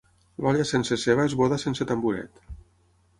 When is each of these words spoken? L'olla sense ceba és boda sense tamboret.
L'olla 0.43 0.63
sense 0.69 0.97
ceba 1.01 1.27
és 1.31 1.35
boda 1.41 1.59
sense 1.65 1.87
tamboret. 1.91 2.41